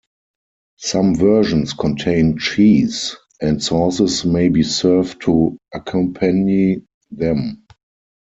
Some 0.79 1.13
versions 1.15 1.73
contain 1.73 2.39
cheese, 2.39 3.15
and 3.39 3.61
sauces 3.61 4.25
may 4.25 4.49
be 4.49 4.63
served 4.63 5.21
to 5.21 5.59
accompany 5.75 6.81
them. 7.11 7.67